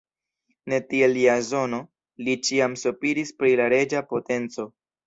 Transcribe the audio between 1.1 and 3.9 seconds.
Jazono, li ĉiam sopiris pri la